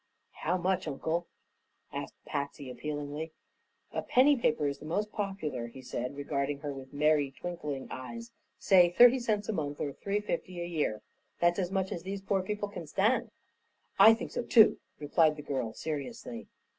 [0.31, 1.27] "How much, Uncle?"
[1.93, 3.33] asked Patsy, appealingly.
[3.93, 8.31] "A penny paper is the most popular," he said, regarding her with merry, twinkling eyes.
[8.57, 11.03] "Say thirty cents a month, or three fifty a year.
[11.39, 13.29] That's as much as these poor people can stand."
[13.99, 16.47] "I think so too," replied the girl, seriously.